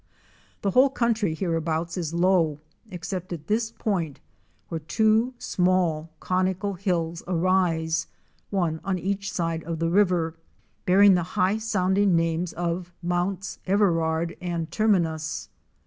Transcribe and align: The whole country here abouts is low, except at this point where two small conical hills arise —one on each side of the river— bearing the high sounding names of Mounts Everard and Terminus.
The 0.63 0.71
whole 0.71 0.89
country 0.89 1.35
here 1.35 1.53
abouts 1.55 1.95
is 1.95 2.11
low, 2.11 2.59
except 2.89 3.31
at 3.31 3.45
this 3.45 3.69
point 3.71 4.19
where 4.67 4.79
two 4.79 5.35
small 5.37 6.09
conical 6.19 6.73
hills 6.73 7.21
arise 7.27 8.07
—one 8.49 8.79
on 8.83 8.97
each 8.97 9.31
side 9.31 9.63
of 9.63 9.77
the 9.77 9.91
river— 9.91 10.33
bearing 10.87 11.13
the 11.13 11.21
high 11.37 11.59
sounding 11.59 12.15
names 12.15 12.51
of 12.53 12.91
Mounts 13.03 13.59
Everard 13.67 14.35
and 14.41 14.71
Terminus. 14.71 15.49